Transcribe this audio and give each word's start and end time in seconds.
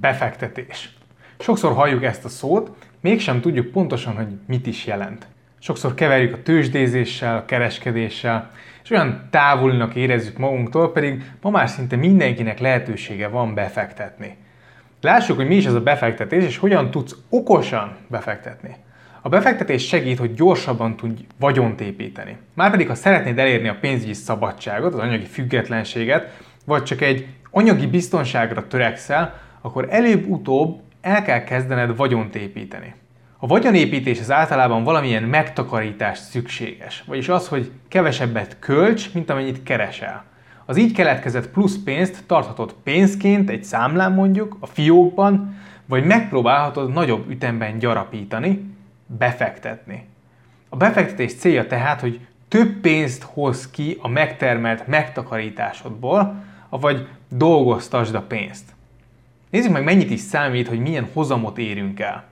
Befektetés. 0.00 0.90
Sokszor 1.38 1.72
halljuk 1.72 2.04
ezt 2.04 2.24
a 2.24 2.28
szót, 2.28 2.70
mégsem 3.00 3.40
tudjuk 3.40 3.66
pontosan, 3.66 4.14
hogy 4.16 4.26
mit 4.46 4.66
is 4.66 4.86
jelent. 4.86 5.26
Sokszor 5.58 5.94
keverjük 5.94 6.34
a 6.34 6.42
tőzsdézéssel, 6.42 7.36
a 7.36 7.44
kereskedéssel, 7.44 8.50
és 8.82 8.90
olyan 8.90 9.28
távolinak 9.30 9.94
érezzük 9.94 10.38
magunktól, 10.38 10.92
pedig 10.92 11.32
ma 11.40 11.50
már 11.50 11.68
szinte 11.68 11.96
mindenkinek 11.96 12.58
lehetősége 12.58 13.28
van 13.28 13.54
befektetni. 13.54 14.36
Lássuk, 15.00 15.36
hogy 15.36 15.46
mi 15.46 15.54
is 15.54 15.66
ez 15.66 15.74
a 15.74 15.80
befektetés, 15.80 16.44
és 16.44 16.56
hogyan 16.56 16.90
tudsz 16.90 17.16
okosan 17.28 17.96
befektetni. 18.06 18.76
A 19.22 19.28
befektetés 19.28 19.86
segít, 19.86 20.18
hogy 20.18 20.34
gyorsabban 20.34 20.96
tudj 20.96 21.24
vagyont 21.38 21.80
építeni. 21.80 22.36
Márpedig, 22.54 22.88
ha 22.88 22.94
szeretnéd 22.94 23.38
elérni 23.38 23.68
a 23.68 23.78
pénzügyi 23.80 24.12
szabadságot, 24.12 24.94
az 24.94 25.00
anyagi 25.00 25.24
függetlenséget, 25.24 26.36
vagy 26.64 26.82
csak 26.82 27.00
egy 27.00 27.26
anyagi 27.50 27.86
biztonságra 27.86 28.66
törekszel, 28.66 29.40
akkor 29.60 29.86
előbb-utóbb 29.90 30.80
el 31.00 31.22
kell 31.22 31.44
kezdened 31.44 31.96
vagyont 31.96 32.36
építeni. 32.36 32.94
A 33.38 33.46
vagyonépítés 33.46 34.20
az 34.20 34.30
általában 34.30 34.84
valamilyen 34.84 35.22
megtakarítás 35.22 36.18
szükséges, 36.18 37.04
vagyis 37.06 37.28
az, 37.28 37.48
hogy 37.48 37.70
kevesebbet 37.88 38.56
költs, 38.58 39.12
mint 39.12 39.30
amennyit 39.30 39.62
keresel. 39.62 40.24
Az 40.64 40.76
így 40.76 40.92
keletkezett 40.92 41.48
plusz 41.48 41.76
pénzt 41.84 42.22
tarthatod 42.26 42.74
pénzként 42.82 43.50
egy 43.50 43.64
számlán 43.64 44.12
mondjuk, 44.12 44.56
a 44.60 44.66
fiókban, 44.66 45.58
vagy 45.86 46.04
megpróbálhatod 46.04 46.92
nagyobb 46.92 47.30
ütemben 47.30 47.78
gyarapítani, 47.78 48.74
befektetni. 49.06 50.06
A 50.68 50.76
befektetés 50.76 51.34
célja 51.34 51.66
tehát, 51.66 52.00
hogy 52.00 52.20
több 52.48 52.80
pénzt 52.80 53.22
hoz 53.22 53.70
ki 53.70 53.98
a 54.00 54.08
megtermelt 54.08 54.86
megtakarításodból, 54.86 56.34
vagy 56.68 57.08
dolgoztasd 57.28 58.14
a 58.14 58.22
pénzt. 58.22 58.74
Nézzük 59.50 59.72
meg, 59.72 59.84
mennyit 59.84 60.10
is 60.10 60.20
számít, 60.20 60.68
hogy 60.68 60.80
milyen 60.80 61.08
hozamot 61.12 61.58
érünk 61.58 62.00
el. 62.00 62.24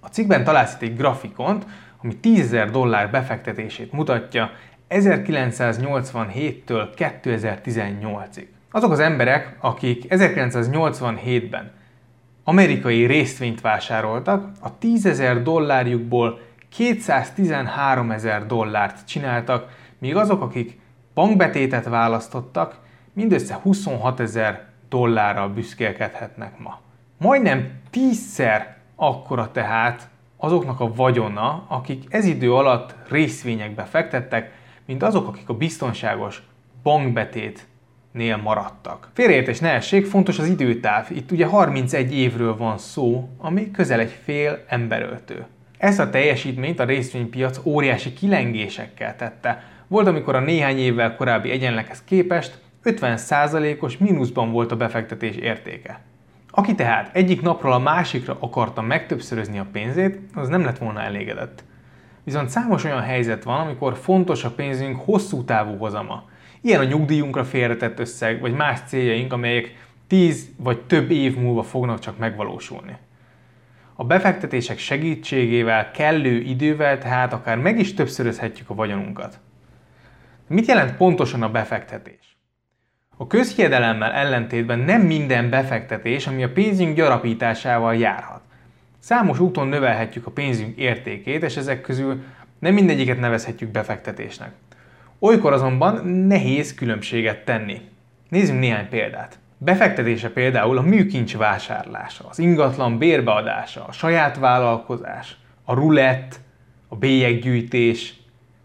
A 0.00 0.06
cikkben 0.06 0.44
találsz 0.44 0.74
itt 0.74 0.82
egy 0.82 0.96
grafikont, 0.96 1.66
ami 2.02 2.16
10.000 2.22 2.68
dollár 2.72 3.10
befektetését 3.10 3.92
mutatja 3.92 4.50
1987-től 4.90 6.88
2018-ig. 6.96 8.46
Azok 8.70 8.90
az 8.90 8.98
emberek, 8.98 9.56
akik 9.60 10.04
1987-ben 10.08 11.72
amerikai 12.44 13.06
részvényt 13.06 13.60
vásároltak, 13.60 14.50
a 14.60 14.78
10.000 14.78 15.40
dollárjukból 15.42 16.40
213 16.68 18.10
ezer 18.10 18.46
dollárt 18.46 19.06
csináltak, 19.06 19.68
míg 19.98 20.16
azok, 20.16 20.42
akik 20.42 20.80
bankbetétet 21.14 21.84
választottak, 21.84 22.78
mindössze 23.12 23.54
26 23.54 24.20
ezer 24.20 24.71
dollárral 24.92 25.48
büszkélkedhetnek 25.48 26.58
ma. 26.58 26.80
Majdnem 27.18 27.70
tízszer 27.90 28.76
akkora 28.96 29.50
tehát 29.50 30.08
azoknak 30.36 30.80
a 30.80 30.94
vagyona, 30.94 31.64
akik 31.68 32.04
ez 32.08 32.24
idő 32.24 32.54
alatt 32.54 32.94
részvényekbe 33.08 33.82
fektettek, 33.82 34.52
mint 34.86 35.02
azok, 35.02 35.28
akik 35.28 35.48
a 35.48 35.54
biztonságos 35.54 36.42
bankbetétnél 36.82 38.36
maradtak. 38.36 39.10
Félreértés 39.12 39.58
ne 39.58 39.70
essék, 39.70 40.06
fontos 40.06 40.38
az 40.38 40.46
időtáv. 40.46 41.06
Itt 41.10 41.30
ugye 41.30 41.46
31 41.46 42.14
évről 42.14 42.56
van 42.56 42.78
szó, 42.78 43.28
ami 43.38 43.70
közel 43.70 44.00
egy 44.00 44.18
fél 44.24 44.64
emberöltő. 44.68 45.46
Ezt 45.78 46.00
a 46.00 46.10
teljesítményt 46.10 46.80
a 46.80 46.84
részvénypiac 46.84 47.60
óriási 47.64 48.12
kilengésekkel 48.12 49.16
tette. 49.16 49.62
Volt, 49.86 50.06
amikor 50.06 50.34
a 50.34 50.40
néhány 50.40 50.78
évvel 50.78 51.16
korábbi 51.16 51.50
egyenleghez 51.50 52.04
képest 52.04 52.60
50%-os 52.84 53.98
mínuszban 53.98 54.52
volt 54.52 54.72
a 54.72 54.76
befektetés 54.76 55.36
értéke. 55.36 56.00
Aki 56.50 56.74
tehát 56.74 57.16
egyik 57.16 57.42
napról 57.42 57.72
a 57.72 57.78
másikra 57.78 58.36
akarta 58.40 58.82
megtöbbszörözni 58.82 59.58
a 59.58 59.66
pénzét, 59.72 60.18
az 60.34 60.48
nem 60.48 60.64
lett 60.64 60.78
volna 60.78 61.00
elégedett. 61.00 61.64
Viszont 62.24 62.48
számos 62.48 62.84
olyan 62.84 63.00
helyzet 63.00 63.42
van, 63.42 63.60
amikor 63.60 63.96
fontos 63.96 64.44
a 64.44 64.50
pénzünk 64.50 65.00
hosszú 65.04 65.44
távú 65.44 65.76
hozama. 65.76 66.24
Ilyen 66.60 66.80
a 66.80 66.84
nyugdíjunkra 66.84 67.44
félretett 67.44 67.98
összeg, 67.98 68.40
vagy 68.40 68.54
más 68.54 68.80
céljaink, 68.86 69.32
amelyek 69.32 69.74
10 70.06 70.48
vagy 70.56 70.80
több 70.80 71.10
év 71.10 71.36
múlva 71.36 71.62
fognak 71.62 71.98
csak 71.98 72.18
megvalósulni. 72.18 72.96
A 73.94 74.04
befektetések 74.04 74.78
segítségével, 74.78 75.90
kellő 75.90 76.40
idővel 76.40 76.98
tehát 76.98 77.32
akár 77.32 77.58
meg 77.58 77.78
is 77.78 77.94
többszörözhetjük 77.94 78.70
a 78.70 78.74
vagyonunkat. 78.74 79.38
Mit 80.46 80.66
jelent 80.66 80.96
pontosan 80.96 81.42
a 81.42 81.50
befektetés? 81.50 82.31
A 83.22 83.26
közhiedelemmel 83.26 84.12
ellentétben 84.12 84.78
nem 84.78 85.00
minden 85.00 85.50
befektetés, 85.50 86.26
ami 86.26 86.42
a 86.42 86.52
pénzünk 86.52 86.96
gyarapításával 86.96 87.96
járhat. 87.96 88.40
Számos 88.98 89.38
úton 89.38 89.68
növelhetjük 89.68 90.26
a 90.26 90.30
pénzünk 90.30 90.76
értékét, 90.76 91.42
és 91.42 91.56
ezek 91.56 91.80
közül 91.80 92.22
nem 92.58 92.74
mindegyiket 92.74 93.20
nevezhetjük 93.20 93.70
befektetésnek. 93.70 94.52
Olykor 95.18 95.52
azonban 95.52 96.06
nehéz 96.06 96.74
különbséget 96.74 97.44
tenni. 97.44 97.80
Nézzünk 98.28 98.58
néhány 98.58 98.88
példát. 98.88 99.38
Befektetése 99.58 100.30
például 100.30 100.78
a 100.78 100.82
műkincs 100.82 101.36
vásárlása, 101.36 102.24
az 102.28 102.38
ingatlan 102.38 102.98
bérbeadása, 102.98 103.84
a 103.84 103.92
saját 103.92 104.38
vállalkozás, 104.38 105.36
a 105.64 105.74
rulett, 105.74 106.40
a 106.88 106.96
bélyeggyűjtés, 106.96 108.14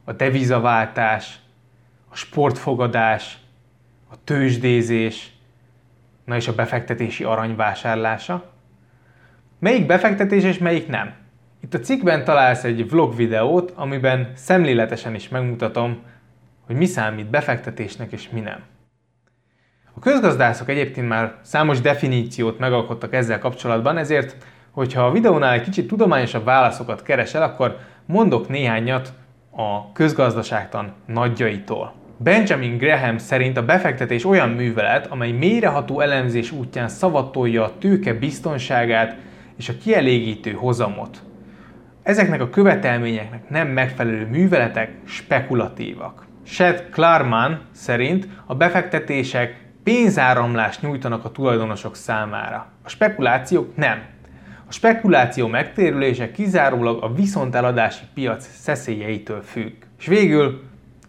a 0.04 0.12
devizaváltás, 0.12 1.40
a 2.10 2.16
sportfogadás, 2.16 3.38
a 4.08 4.24
tőzsdézés, 4.24 5.32
na 6.26 6.36
és 6.36 6.48
a 6.48 6.56
befektetési 6.56 7.24
arany 7.24 7.56
vásárlása. 7.56 8.52
Melyik 9.60 9.86
befektetés 9.86 10.44
és 10.44 10.58
melyik 10.58 10.88
nem? 10.88 11.14
Itt 11.62 11.74
a 11.74 11.80
cikkben 11.80 12.24
találsz 12.24 12.64
egy 12.64 12.90
vlog 12.90 13.16
videót, 13.16 13.72
amiben 13.76 14.32
szemléletesen 14.36 15.16
is 15.16 15.30
megmutatom, 15.30 16.02
hogy 16.66 16.76
mi 16.76 16.86
számít 16.86 17.30
befektetésnek 17.30 18.12
és 18.12 18.30
mi 18.30 18.40
nem. 18.40 18.64
A 19.94 20.00
közgazdászok 20.00 20.70
egyébként 20.70 21.08
már 21.08 21.36
számos 21.42 21.82
definíciót 21.82 22.60
megalkottak 22.60 23.14
ezzel 23.14 23.40
kapcsolatban, 23.40 23.98
ezért, 23.98 24.36
hogyha 24.72 25.06
a 25.06 25.12
videónál 25.12 25.54
egy 25.54 25.62
kicsit 25.62 25.88
tudományosabb 25.88 26.44
válaszokat 26.44 27.04
keresel, 27.04 27.44
akkor 27.44 27.78
mondok 28.06 28.48
néhányat 28.48 29.14
a 29.52 29.92
közgazdaságtan 29.92 30.94
nagyjaitól. 31.06 31.94
Benjamin 32.20 32.78
Graham 32.78 33.18
szerint 33.18 33.58
a 33.58 33.66
befektetés 33.66 34.26
olyan 34.26 34.50
művelet, 34.50 35.08
amely 35.08 35.32
mélyreható 35.32 36.00
elemzés 36.00 36.52
útján 36.52 36.88
szavatolja 36.88 37.64
a 37.64 37.78
tőke 37.78 38.14
biztonságát 38.14 39.16
és 39.58 39.70
a 39.70 39.78
kielégítő 39.84 40.52
hozamot. 40.52 41.22
Ezeknek 42.04 42.42
a 42.42 42.50
követelményeknek 42.50 43.50
nem 43.50 43.68
megfelelő 43.68 44.26
műveletek 44.26 44.92
spekulatívak. 45.06 46.26
Seth 46.44 46.90
Klarman 46.90 47.62
szerint 47.72 48.28
a 48.46 48.56
befektetések 48.56 49.66
pénzáramlást 49.84 50.82
nyújtanak 50.82 51.26
a 51.26 51.32
tulajdonosok 51.32 51.96
számára. 51.96 52.72
A 52.84 52.90
spekulációk 52.90 53.76
nem. 53.76 54.02
A 54.68 54.72
spekuláció 54.72 55.48
megtérülése 55.48 56.32
kizárólag 56.32 57.04
a 57.04 57.14
viszonteladási 57.14 58.04
piac 58.14 58.48
szeszélyeitől 58.54 59.42
függ. 59.42 59.74
És 60.00 60.08
végül 60.08 60.62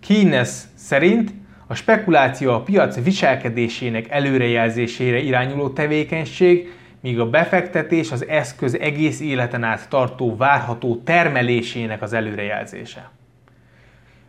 Keynes 0.08 0.48
szerint 0.74 1.32
a 1.66 1.74
spekuláció 1.74 2.52
a 2.52 2.62
piac 2.62 3.02
viselkedésének 3.02 4.10
előrejelzésére 4.10 5.18
irányuló 5.18 5.68
tevékenység, 5.68 6.72
míg 7.00 7.20
a 7.20 7.30
befektetés 7.30 8.12
az 8.12 8.26
eszköz 8.26 8.78
egész 8.78 9.20
életen 9.20 9.64
át 9.64 9.88
tartó 9.88 10.36
várható 10.36 11.02
termelésének 11.04 12.02
az 12.02 12.12
előrejelzése. 12.12 13.10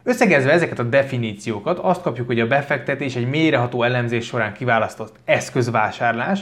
Összegezve 0.03 0.51
ezeket 0.51 0.79
a 0.79 0.84
definíciókat, 0.84 1.79
azt 1.79 2.01
kapjuk, 2.01 2.28
hogy 2.28 2.40
a 2.40 2.47
befektetés 2.47 3.16
egy 3.16 3.29
mélyreható 3.29 3.84
elemzés 3.84 4.25
során 4.25 4.53
kiválasztott 4.53 5.16
eszközvásárlás, 5.25 6.40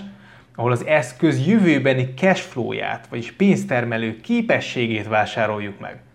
ahol 0.55 0.71
az 0.71 0.85
eszköz 0.85 1.47
jövőbeni 1.47 2.13
cashflow-ját, 2.15 3.07
vagyis 3.09 3.31
pénztermelő 3.31 4.19
képességét 4.21 5.07
vásároljuk 5.07 5.79
meg. 5.79 6.05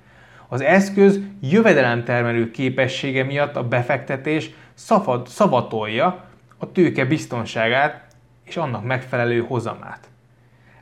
Az 0.53 0.61
eszköz 0.61 1.21
jövedelemtermelő 1.41 2.51
képessége 2.51 3.25
miatt 3.25 3.57
a 3.57 3.69
befektetés 3.69 4.51
szafad, 4.75 5.27
szavatolja 5.27 6.25
a 6.59 6.73
tőke 6.73 7.05
biztonságát 7.05 8.07
és 8.45 8.57
annak 8.57 8.85
megfelelő 8.85 9.41
hozamát. 9.41 10.09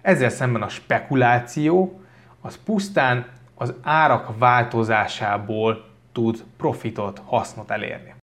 Ezzel 0.03 0.29
szemben 0.29 0.63
a 0.63 0.69
spekuláció 0.69 2.01
az 2.41 2.59
pusztán 2.65 3.27
az 3.55 3.75
árak 3.83 4.39
változásából 4.39 5.85
tud 6.13 6.45
profitot, 6.57 7.23
hasznot 7.25 7.71
elérni. 7.71 8.15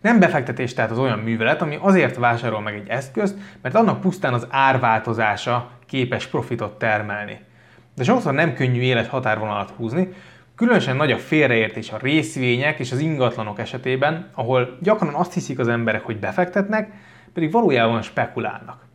Nem 0.00 0.18
befektetés 0.18 0.74
tehát 0.74 0.90
az 0.90 0.98
olyan 0.98 1.18
művelet, 1.18 1.62
ami 1.62 1.78
azért 1.80 2.16
vásárol 2.16 2.60
meg 2.60 2.74
egy 2.74 2.88
eszközt, 2.88 3.38
mert 3.62 3.74
annak 3.74 4.00
pusztán 4.00 4.34
az 4.34 4.46
árváltozása 4.50 5.70
képes 5.86 6.26
profitot 6.26 6.78
termelni. 6.78 7.50
De 7.94 8.04
sokszor 8.04 8.32
nem 8.32 8.54
könnyű 8.54 8.80
éles 8.80 9.08
határvonalat 9.08 9.70
húzni, 9.70 10.08
különösen 10.54 10.96
nagy 10.96 11.12
a 11.12 11.18
félreértés 11.18 11.90
a 11.90 11.98
részvények 12.00 12.78
és 12.78 12.92
az 12.92 12.98
ingatlanok 12.98 13.58
esetében, 13.58 14.30
ahol 14.34 14.78
gyakran 14.80 15.14
azt 15.14 15.32
hiszik 15.32 15.58
az 15.58 15.68
emberek, 15.68 16.04
hogy 16.04 16.18
befektetnek, 16.18 16.92
pedig 17.32 17.52
valójában 17.52 18.02
spekulálnak. 18.02 18.86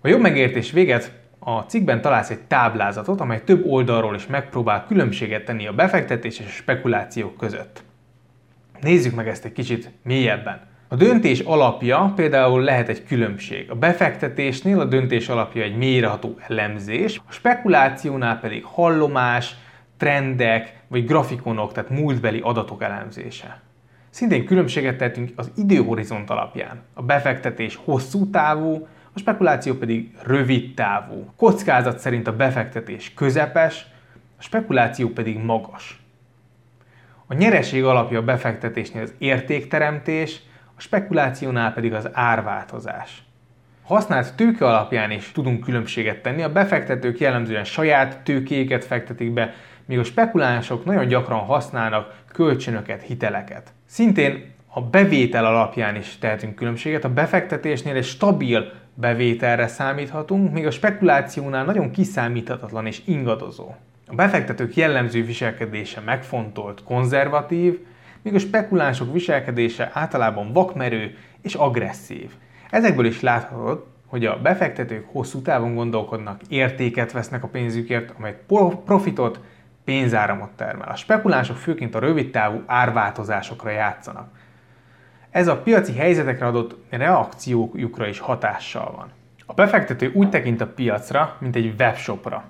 A 0.00 0.08
jobb 0.08 0.20
megértés 0.20 0.70
véget 0.70 1.12
a 1.38 1.60
cikkben 1.60 2.00
találsz 2.00 2.30
egy 2.30 2.40
táblázatot, 2.40 3.20
amely 3.20 3.44
több 3.44 3.66
oldalról 3.66 4.14
is 4.14 4.26
megpróbál 4.26 4.86
különbséget 4.86 5.44
tenni 5.44 5.66
a 5.66 5.72
befektetés 5.72 6.38
és 6.38 6.46
a 6.46 6.48
spekulációk 6.48 7.36
között. 7.36 7.82
Nézzük 8.80 9.14
meg 9.14 9.28
ezt 9.28 9.44
egy 9.44 9.52
kicsit 9.52 9.90
mélyebben. 10.02 10.60
A 10.88 10.96
döntés 10.96 11.40
alapja 11.40 12.12
például 12.16 12.62
lehet 12.62 12.88
egy 12.88 13.04
különbség. 13.04 13.70
A 13.70 13.74
befektetésnél 13.74 14.80
a 14.80 14.84
döntés 14.84 15.28
alapja 15.28 15.62
egy 15.62 15.76
mélyreható 15.76 16.38
elemzés, 16.48 17.20
a 17.28 17.32
spekulációnál 17.32 18.40
pedig 18.40 18.64
hallomás, 18.64 19.54
trendek 19.96 20.76
vagy 20.88 21.06
grafikonok, 21.06 21.72
tehát 21.72 21.90
múltbeli 21.90 22.40
adatok 22.40 22.82
elemzése. 22.82 23.60
Szintén 24.10 24.46
különbséget 24.46 24.96
tettünk 24.96 25.32
az 25.36 25.50
időhorizont 25.56 26.30
alapján. 26.30 26.82
A 26.94 27.02
befektetés 27.02 27.78
hosszú 27.84 28.30
távú, 28.30 28.86
a 29.12 29.18
spekuláció 29.18 29.74
pedig 29.74 30.10
rövid 30.22 30.74
távú. 30.74 31.32
Kockázat 31.36 31.98
szerint 31.98 32.26
a 32.26 32.36
befektetés 32.36 33.14
közepes, 33.14 33.86
a 34.38 34.42
spekuláció 34.42 35.08
pedig 35.08 35.38
magas. 35.38 36.02
A 37.26 37.34
nyereség 37.34 37.84
alapja 37.84 38.18
a 38.18 38.22
befektetésnél 38.22 39.02
az 39.02 39.14
értékteremtés, 39.18 40.42
a 40.76 40.80
spekulációnál 40.80 41.72
pedig 41.72 41.92
az 41.92 42.08
árváltozás. 42.12 43.22
Használt 43.84 44.34
tőke 44.34 44.66
alapján 44.66 45.10
is 45.10 45.32
tudunk 45.32 45.64
különbséget 45.64 46.22
tenni, 46.22 46.42
a 46.42 46.52
befektetők 46.52 47.20
jellemzően 47.20 47.64
saját 47.64 48.22
tőkéket 48.22 48.84
fektetik 48.84 49.32
be, 49.32 49.54
míg 49.84 49.98
a 49.98 50.04
spekulánsok 50.04 50.84
nagyon 50.84 51.06
gyakran 51.06 51.38
használnak 51.38 52.22
kölcsönöket, 52.32 53.02
hiteleket. 53.02 53.72
Szintén 53.86 54.52
a 54.66 54.82
bevétel 54.82 55.44
alapján 55.44 55.96
is 55.96 56.18
tehetünk 56.18 56.54
különbséget, 56.54 57.04
a 57.04 57.12
befektetésnél 57.12 57.96
egy 57.96 58.04
stabil 58.04 58.72
bevételre 58.94 59.66
számíthatunk, 59.66 60.52
míg 60.52 60.66
a 60.66 60.70
spekulációnál 60.70 61.64
nagyon 61.64 61.90
kiszámíthatatlan 61.90 62.86
és 62.86 63.02
ingadozó. 63.04 63.74
A 64.06 64.14
befektetők 64.14 64.76
jellemző 64.76 65.24
viselkedése 65.24 66.00
megfontolt, 66.00 66.82
konzervatív, 66.82 67.78
míg 68.24 68.34
a 68.34 68.38
spekulánsok 68.38 69.12
viselkedése 69.12 69.90
általában 69.92 70.52
vakmerő 70.52 71.16
és 71.42 71.54
agresszív. 71.54 72.30
Ezekből 72.70 73.04
is 73.04 73.20
láthatod, 73.20 73.86
hogy 74.06 74.26
a 74.26 74.40
befektetők 74.40 75.06
hosszú 75.12 75.42
távon 75.42 75.74
gondolkodnak, 75.74 76.40
értéket 76.48 77.12
vesznek 77.12 77.42
a 77.42 77.48
pénzükért, 77.48 78.12
amely 78.18 78.36
profitot, 78.84 79.40
pénzáramot 79.84 80.50
termel. 80.50 80.88
A 80.88 80.96
spekulánsok 80.96 81.56
főként 81.56 81.94
a 81.94 81.98
rövid 81.98 82.30
távú 82.30 82.62
árváltozásokra 82.66 83.70
játszanak. 83.70 84.28
Ez 85.30 85.48
a 85.48 85.62
piaci 85.62 85.94
helyzetekre 85.94 86.46
adott 86.46 86.76
reakciójukra 86.90 88.06
is 88.06 88.18
hatással 88.18 88.92
van. 88.96 89.08
A 89.46 89.54
befektető 89.54 90.10
úgy 90.14 90.30
tekint 90.30 90.60
a 90.60 90.66
piacra, 90.66 91.36
mint 91.38 91.56
egy 91.56 91.74
webshopra 91.78 92.44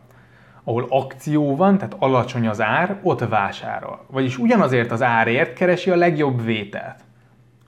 ahol 0.65 0.87
akció 0.89 1.57
van, 1.57 1.79
tehát 1.79 1.97
alacsony 1.99 2.49
az 2.49 2.61
ár, 2.61 2.99
ott 3.03 3.29
vásárol. 3.29 4.05
Vagyis 4.11 4.39
ugyanazért 4.39 4.91
az 4.91 5.03
árért 5.03 5.53
keresi 5.53 5.91
a 5.91 5.97
legjobb 5.97 6.45
vételt. 6.45 7.01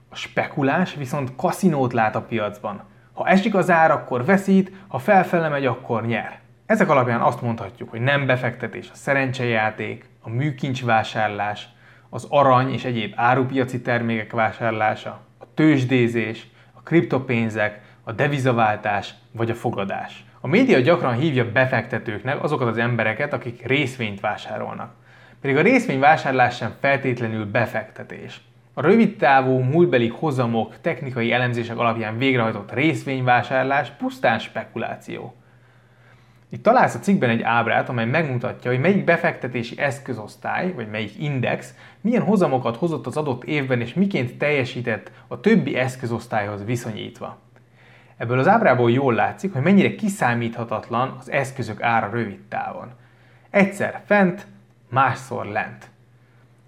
A 0.09 0.15
spekulás 0.15 0.95
viszont 0.95 1.37
kaszinót 1.37 1.93
lát 1.93 2.17
a 2.17 2.23
piacban. 2.23 2.83
Ha 3.13 3.27
esik 3.27 3.55
az 3.55 3.71
ár, 3.71 3.91
akkor 3.91 4.25
veszít, 4.25 4.73
ha 4.89 4.99
felfele 4.99 5.49
megy, 5.49 5.67
akkor 5.67 6.07
nyer. 6.07 6.39
Ezek 6.67 6.89
alapján 6.89 7.21
azt 7.21 7.43
mondhatjuk, 7.43 7.91
hogy 7.91 8.01
nem 8.01 8.27
befektetés 8.27 8.91
a 8.93 8.95
szerencsejáték, 8.95 10.09
a 10.21 10.31
műkincs 10.31 10.85
vásárlás, 10.85 11.69
az 12.11 12.27
arany 12.31 12.73
és 12.73 12.85
egyéb 12.85 13.13
árupiaci 13.17 13.81
termékek 13.81 14.33
vásárlása, 14.33 15.21
a 15.39 15.45
tőzsdézés, 15.55 16.47
a 16.73 16.83
kriptopénzek, 16.83 17.81
a 18.05 18.13
devizaváltás 18.13 19.15
vagy 19.33 19.51
a 19.51 19.55
fogadás. 19.55 20.26
A 20.47 20.49
média 20.49 20.81
gyakran 20.81 21.15
hívja 21.15 21.53
befektetőknek 21.53 22.43
azokat 22.43 22.69
az 22.69 22.79
embereket, 22.79 23.33
akik 23.33 23.67
részvényt 23.67 24.21
vásárolnak. 24.21 24.95
Pedig 25.41 25.57
a 25.57 25.63
részvényvásárlás 25.63 26.57
sem 26.57 26.75
feltétlenül 26.81 27.47
befektetés. 27.51 28.41
A 28.75 28.81
rövid 28.81 29.17
távú, 29.17 29.59
múltbeli 29.59 30.09
hozamok, 30.09 30.81
technikai 30.81 31.33
elemzések 31.33 31.79
alapján 31.79 32.19
végrehajtott 32.19 32.73
részvényvásárlás 32.73 33.91
pusztán 33.91 34.39
spekuláció. 34.39 35.35
Itt 36.49 36.63
találsz 36.63 36.95
a 36.95 36.99
cikkben 37.01 37.31
egy 37.31 37.43
ábrát, 37.43 37.89
amely 37.89 38.07
megmutatja, 38.07 38.71
hogy 38.71 38.81
melyik 38.81 39.05
befektetési 39.05 39.79
eszközosztály, 39.79 40.73
vagy 40.73 40.89
melyik 40.91 41.19
index 41.19 41.75
milyen 42.01 42.23
hozamokat 42.23 42.77
hozott 42.77 43.07
az 43.07 43.17
adott 43.17 43.45
évben, 43.45 43.81
és 43.81 43.95
miként 43.95 44.39
teljesített 44.39 45.11
a 45.27 45.41
többi 45.41 45.77
eszközosztályhoz 45.77 46.65
viszonyítva. 46.65 47.45
Ebből 48.17 48.39
az 48.39 48.49
ábrából 48.49 48.91
jól 48.91 49.15
látszik, 49.15 49.53
hogy 49.53 49.63
mennyire 49.63 49.95
kiszámíthatatlan 49.95 51.17
az 51.21 51.31
eszközök 51.31 51.83
ára 51.83 52.11
rövid 52.11 52.41
távon. 52.49 52.91
Egyszer 53.51 54.03
fent, 54.07 54.47
másszor 54.91 55.47
lent. 55.47 55.91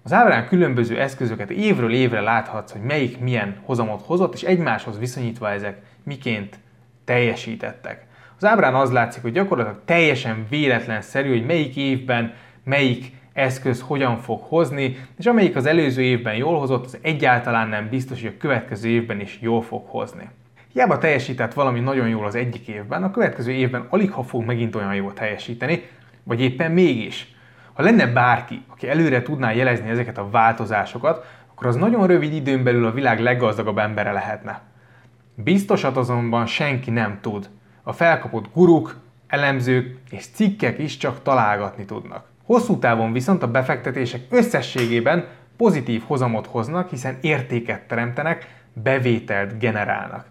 Az 0.03 0.13
ábrán 0.13 0.47
különböző 0.47 0.99
eszközöket 0.99 1.49
évről 1.49 1.93
évre 1.93 2.21
láthatsz, 2.21 2.71
hogy 2.71 2.81
melyik 2.81 3.19
milyen 3.19 3.55
hozamot 3.63 4.05
hozott, 4.05 4.33
és 4.33 4.41
egymáshoz 4.41 4.99
viszonyítva 4.99 5.49
ezek 5.49 5.81
miként 6.03 6.59
teljesítettek. 7.03 8.07
Az 8.37 8.45
ábrán 8.45 8.75
az 8.75 8.91
látszik, 8.91 9.21
hogy 9.21 9.31
gyakorlatilag 9.31 9.81
teljesen 9.85 10.45
véletlenszerű, 10.49 11.29
hogy 11.29 11.45
melyik 11.45 11.75
évben 11.75 12.33
melyik 12.63 13.11
eszköz 13.33 13.81
hogyan 13.81 14.17
fog 14.17 14.41
hozni, 14.41 14.97
és 15.17 15.25
amelyik 15.25 15.55
az 15.55 15.65
előző 15.65 16.01
évben 16.01 16.35
jól 16.35 16.59
hozott, 16.59 16.85
az 16.85 16.97
egyáltalán 17.01 17.69
nem 17.69 17.89
biztos, 17.89 18.21
hogy 18.21 18.33
a 18.35 18.39
következő 18.39 18.89
évben 18.89 19.19
is 19.19 19.37
jól 19.41 19.61
fog 19.61 19.85
hozni. 19.87 20.29
Hiába 20.73 20.97
teljesített 20.97 21.53
valami 21.53 21.79
nagyon 21.79 22.07
jól 22.07 22.25
az 22.25 22.35
egyik 22.35 22.67
évben, 22.67 23.03
a 23.03 23.11
következő 23.11 23.51
évben 23.51 23.85
alig 23.89 24.11
ha 24.11 24.23
fog 24.23 24.45
megint 24.45 24.75
olyan 24.75 24.95
jól 24.95 25.13
teljesíteni, 25.13 25.83
vagy 26.23 26.41
éppen 26.41 26.71
mégis. 26.71 27.35
Ha 27.73 27.83
lenne 27.83 28.07
bárki, 28.07 28.63
aki 28.67 28.89
előre 28.89 29.21
tudná 29.21 29.51
jelezni 29.51 29.89
ezeket 29.89 30.17
a 30.17 30.29
változásokat, 30.29 31.25
akkor 31.51 31.67
az 31.67 31.75
nagyon 31.75 32.07
rövid 32.07 32.33
időn 32.33 32.63
belül 32.63 32.85
a 32.85 32.91
világ 32.91 33.19
leggazdagabb 33.19 33.77
embere 33.77 34.11
lehetne. 34.11 34.61
Biztosat 35.35 35.97
azonban 35.97 36.45
senki 36.45 36.91
nem 36.91 37.17
tud. 37.21 37.49
A 37.83 37.93
felkapott 37.93 38.53
guruk, 38.53 38.97
elemzők 39.27 39.97
és 40.09 40.25
cikkek 40.25 40.79
is 40.79 40.97
csak 40.97 41.21
találgatni 41.23 41.85
tudnak. 41.85 42.25
Hosszú 42.43 42.79
távon 42.79 43.13
viszont 43.13 43.43
a 43.43 43.51
befektetések 43.51 44.21
összességében 44.29 45.27
pozitív 45.57 46.03
hozamot 46.07 46.47
hoznak, 46.47 46.89
hiszen 46.89 47.17
értéket 47.21 47.87
teremtenek, 47.87 48.47
bevételt 48.73 49.59
generálnak. 49.59 50.25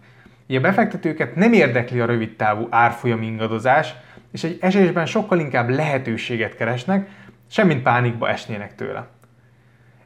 Így 0.49 0.57
a 0.57 0.61
befektetőket 0.61 1.35
nem 1.35 1.53
érdekli 1.53 1.99
a 1.99 2.05
rövid 2.05 2.35
távú 2.35 2.67
árfolyam 2.69 3.21
ingadozás, 3.21 3.93
és 4.31 4.43
egy 4.43 4.57
esésben 4.61 5.05
sokkal 5.05 5.39
inkább 5.39 5.69
lehetőséget 5.69 6.55
keresnek, 6.55 7.09
semmint 7.47 7.83
pánikba 7.83 8.29
esnének 8.29 8.75
tőle. 8.75 9.07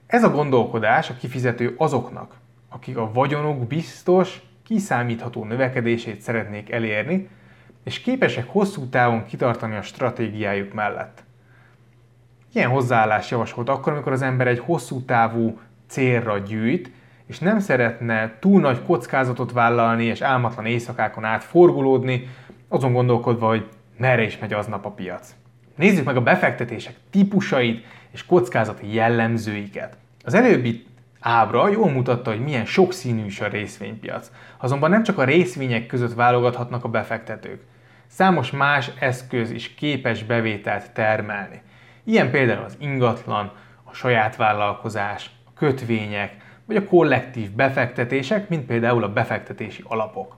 Ez 0.07 0.23
a 0.23 0.29
gondolkodás 0.29 1.09
a 1.09 1.15
kifizető 1.19 1.73
azoknak, 1.77 2.35
akik 2.69 2.97
a 2.97 3.12
vagyonok 3.13 3.67
biztos, 3.67 4.41
kiszámítható 4.63 5.45
növekedését 5.45 6.21
szeretnék 6.21 6.71
elérni, 6.71 7.29
és 7.83 8.00
képesek 8.00 8.45
hosszú 8.47 8.89
távon 8.89 9.25
kitartani 9.25 9.75
a 9.75 9.81
stratégiájuk 9.81 10.73
mellett. 10.73 11.23
Ilyen 12.53 12.69
hozzáállás 12.69 13.31
javasolt 13.31 13.69
akkor, 13.69 13.93
amikor 13.93 14.12
az 14.12 14.21
ember 14.21 14.47
egy 14.47 14.59
hosszú 14.59 15.05
távú 15.05 15.59
célra 15.88 16.38
gyűjt, 16.38 16.91
és 17.27 17.39
nem 17.39 17.59
szeretne 17.59 18.33
túl 18.39 18.61
nagy 18.61 18.83
kockázatot 18.83 19.51
vállalni, 19.51 20.03
és 20.03 20.21
álmatlan 20.21 20.65
éjszakákon 20.65 21.23
át 21.23 21.43
forgulódni, 21.43 22.27
azon 22.67 22.93
gondolkodva, 22.93 23.47
hogy 23.47 23.69
merre 23.97 24.23
is 24.23 24.37
megy 24.37 24.53
aznap 24.53 24.85
a 24.85 24.91
piac. 24.91 25.35
Nézzük 25.75 26.05
meg 26.05 26.15
a 26.15 26.21
befektetések 26.21 26.95
típusait 27.09 27.85
és 28.11 28.25
kockázati 28.25 28.93
jellemzőiket. 28.93 29.97
Az 30.23 30.33
előbbi 30.33 30.85
ábra 31.19 31.69
jól 31.69 31.89
mutatta, 31.89 32.29
hogy 32.29 32.43
milyen 32.43 32.65
sokszínű 32.65 33.25
is 33.25 33.39
a 33.39 33.47
részvénypiac. 33.47 34.31
Azonban 34.57 34.89
nem 34.89 35.03
csak 35.03 35.17
a 35.17 35.23
részvények 35.23 35.85
között 35.85 36.13
válogathatnak 36.13 36.83
a 36.83 36.89
befektetők. 36.89 37.61
Számos 38.07 38.51
más 38.51 38.91
eszköz 38.99 39.51
is 39.51 39.73
képes 39.73 40.23
bevételt 40.23 40.91
termelni. 40.91 41.61
Ilyen 42.03 42.31
például 42.31 42.63
az 42.63 42.77
ingatlan, 42.79 43.51
a 43.83 43.93
saját 43.93 44.35
vállalkozás, 44.35 45.29
a 45.45 45.49
kötvények, 45.53 46.35
vagy 46.65 46.75
a 46.75 46.86
kollektív 46.86 47.51
befektetések, 47.51 48.50
mint 48.50 48.65
például 48.65 49.03
a 49.03 49.13
befektetési 49.13 49.84
alapok. 49.88 50.38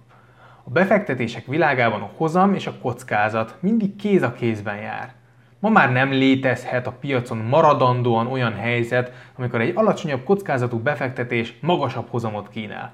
A 0.64 0.70
befektetések 0.70 1.46
világában 1.46 2.02
a 2.02 2.12
hozam 2.16 2.54
és 2.54 2.68
a 2.68 2.78
kockázat 2.82 3.56
mindig 3.60 3.96
kéz 3.96 4.22
a 4.22 4.34
kézben 4.34 4.78
jár. 4.78 5.14
Ma 5.60 5.70
már 5.70 5.92
nem 5.92 6.12
létezhet 6.12 6.88
a 6.88 6.92
piacon 6.92 7.38
maradandóan 7.38 8.28
olyan 8.28 8.56
helyzet, 8.56 9.12
amikor 9.36 9.62
egy 9.62 9.72
alacsonyabb 9.76 10.24
kockázatú 10.24 10.78
befektetés 10.78 11.58
magasabb 11.62 12.08
hozamot 12.10 12.50
kínál. 12.50 12.94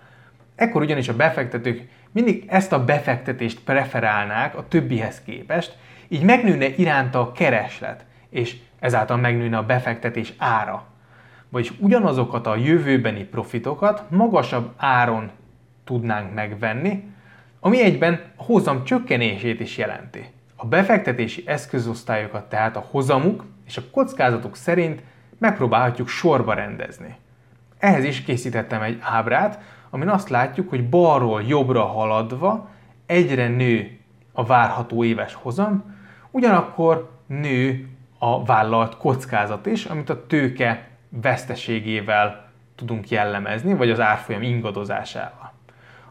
Ekkor 0.55 0.81
ugyanis 0.81 1.07
a 1.07 1.15
befektetők 1.15 1.87
mindig 2.11 2.45
ezt 2.47 2.71
a 2.71 2.83
befektetést 2.83 3.59
preferálnák 3.59 4.57
a 4.57 4.67
többihez 4.67 5.21
képest, 5.21 5.77
így 6.07 6.23
megnőne 6.23 6.67
iránta 6.67 7.19
a 7.19 7.31
kereslet, 7.31 8.05
és 8.29 8.57
ezáltal 8.79 9.17
megnőne 9.17 9.57
a 9.57 9.65
befektetés 9.65 10.33
ára 10.37 10.90
vagyis 11.51 11.73
ugyanazokat 11.79 12.47
a 12.47 12.55
jövőbeni 12.55 13.23
profitokat 13.23 14.03
magasabb 14.09 14.71
áron 14.77 15.31
tudnánk 15.83 16.33
megvenni, 16.33 17.03
ami 17.59 17.83
egyben 17.83 18.21
a 18.35 18.43
hozam 18.43 18.83
csökkenését 18.83 19.59
is 19.59 19.77
jelenti. 19.77 20.25
A 20.55 20.65
befektetési 20.65 21.43
eszközosztályokat 21.45 22.49
tehát 22.49 22.75
a 22.75 22.85
hozamuk 22.89 23.45
és 23.65 23.77
a 23.77 23.81
kockázatok 23.91 24.55
szerint 24.55 25.01
megpróbálhatjuk 25.37 26.07
sorba 26.07 26.53
rendezni. 26.53 27.15
Ehhez 27.77 28.03
is 28.03 28.21
készítettem 28.21 28.81
egy 28.81 28.97
ábrát, 29.01 29.59
amin 29.89 30.07
azt 30.07 30.29
látjuk, 30.29 30.69
hogy 30.69 30.89
balról 30.89 31.41
jobbra 31.41 31.85
haladva 31.85 32.69
egyre 33.05 33.47
nő 33.47 33.99
a 34.31 34.45
várható 34.45 35.03
éves 35.03 35.33
hozam, 35.33 35.95
ugyanakkor 36.31 37.09
nő 37.25 37.89
a 38.17 38.45
vállalt 38.45 38.97
kockázat 38.97 39.65
is, 39.65 39.85
amit 39.85 40.09
a 40.09 40.25
tőke 40.27 40.90
veszteségével 41.11 42.51
tudunk 42.75 43.09
jellemezni, 43.09 43.73
vagy 43.73 43.89
az 43.89 43.99
árfolyam 43.99 44.41
ingadozásával. 44.41 45.53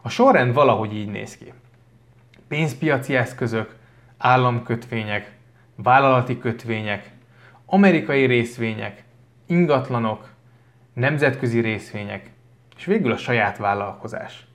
A 0.01 0.09
sorrend 0.09 0.53
valahogy 0.53 0.95
így 0.95 1.09
néz 1.09 1.37
ki. 1.37 1.53
Pénzpiaci 2.47 3.15
eszközök, 3.15 3.75
államkötvények, 4.17 5.31
vállalati 5.75 6.37
kötvények, 6.37 7.11
amerikai 7.65 8.25
részvények, 8.25 9.03
ingatlanok, 9.45 10.29
nemzetközi 10.93 11.59
részvények, 11.59 12.29
és 12.77 12.85
végül 12.85 13.11
a 13.11 13.17
saját 13.17 13.57
vállalkozás. 13.57 14.45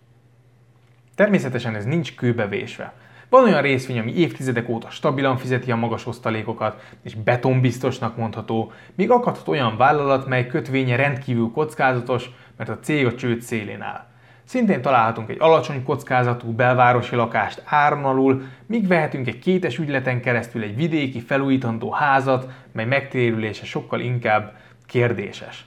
Természetesen 1.14 1.74
ez 1.74 1.84
nincs 1.84 2.14
kőbevésve. 2.14 2.92
Van 3.28 3.44
olyan 3.44 3.62
részvény, 3.62 3.98
ami 3.98 4.14
évtizedek 4.14 4.68
óta 4.68 4.90
stabilan 4.90 5.36
fizeti 5.36 5.70
a 5.70 5.76
magas 5.76 6.06
osztalékokat, 6.06 6.82
és 7.02 7.14
betonbiztosnak 7.14 8.16
mondható, 8.16 8.72
míg 8.94 9.10
akadhat 9.10 9.48
olyan 9.48 9.76
vállalat, 9.76 10.26
mely 10.26 10.46
kötvénye 10.46 10.96
rendkívül 10.96 11.50
kockázatos, 11.50 12.30
mert 12.56 12.70
a 12.70 12.78
cég 12.78 13.06
a 13.06 13.14
csőd 13.14 13.40
szélén 13.40 13.82
áll. 13.82 14.06
Szintén 14.44 14.82
találhatunk 14.82 15.28
egy 15.30 15.36
alacsony 15.40 15.82
kockázatú 15.82 16.52
belvárosi 16.52 17.16
lakást 17.16 17.62
áron 17.64 18.04
alul, 18.04 18.42
míg 18.66 18.86
vehetünk 18.86 19.26
egy 19.26 19.38
kétes 19.38 19.78
ügyleten 19.78 20.20
keresztül 20.20 20.62
egy 20.62 20.76
vidéki 20.76 21.20
felújítandó 21.20 21.90
házat, 21.90 22.48
mely 22.72 22.84
megtérülése 22.84 23.64
sokkal 23.64 24.00
inkább 24.00 24.56
kérdéses. 24.86 25.66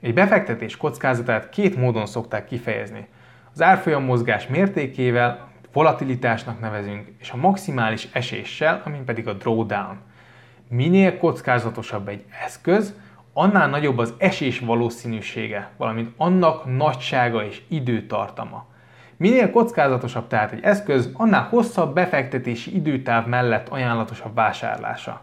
Egy 0.00 0.14
befektetés 0.14 0.76
kockázatát 0.76 1.48
két 1.48 1.76
módon 1.76 2.06
szokták 2.06 2.46
kifejezni. 2.46 3.06
Az 3.52 3.62
árfolyam 3.62 4.04
mozgás 4.04 4.46
mértékével, 4.46 5.52
volatilitásnak 5.74 6.60
nevezünk, 6.60 7.08
és 7.18 7.30
a 7.30 7.36
maximális 7.36 8.08
eséssel, 8.12 8.82
amin 8.84 9.04
pedig 9.04 9.28
a 9.28 9.32
drawdown. 9.32 9.98
Minél 10.68 11.18
kockázatosabb 11.18 12.08
egy 12.08 12.24
eszköz, 12.44 12.94
annál 13.32 13.68
nagyobb 13.68 13.98
az 13.98 14.14
esés 14.18 14.58
valószínűsége, 14.58 15.70
valamint 15.76 16.10
annak 16.16 16.76
nagysága 16.76 17.44
és 17.44 17.62
időtartama. 17.68 18.66
Minél 19.16 19.50
kockázatosabb 19.50 20.26
tehát 20.26 20.52
egy 20.52 20.62
eszköz, 20.62 21.10
annál 21.12 21.42
hosszabb 21.42 21.94
befektetési 21.94 22.74
időtáv 22.74 23.26
mellett 23.26 23.68
ajánlatos 23.68 24.20
a 24.20 24.30
vásárlása. 24.34 25.20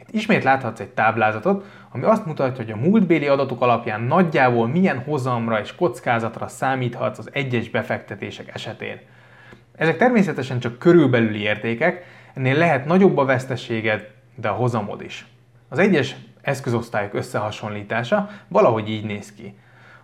Itt 0.00 0.10
ismét 0.10 0.44
láthatsz 0.44 0.80
egy 0.80 0.90
táblázatot, 0.90 1.64
ami 1.92 2.04
azt 2.04 2.26
mutatja, 2.26 2.64
hogy 2.64 2.72
a 2.72 2.88
múltbéli 2.88 3.26
adatok 3.26 3.62
alapján 3.62 4.00
nagyjából 4.00 4.68
milyen 4.68 4.98
hozamra 4.98 5.60
és 5.60 5.74
kockázatra 5.74 6.48
számíthatsz 6.48 7.18
az 7.18 7.28
egyes 7.32 7.70
befektetések 7.70 8.54
esetén. 8.54 9.00
Ezek 9.76 9.96
természetesen 9.96 10.58
csak 10.58 10.78
körülbelüli 10.78 11.40
értékek, 11.40 12.04
ennél 12.34 12.56
lehet 12.56 12.84
nagyobb 12.84 13.16
a 13.16 13.24
veszteséged, 13.24 14.10
de 14.34 14.48
a 14.48 14.52
hozamod 14.52 15.02
is. 15.02 15.26
Az 15.68 15.78
egyes 15.78 16.16
eszközosztályok 16.42 17.14
összehasonlítása 17.14 18.28
valahogy 18.48 18.90
így 18.90 19.04
néz 19.04 19.32
ki. 19.32 19.54